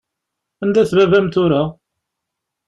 [0.63, 1.61] Anda-t baba-m tura?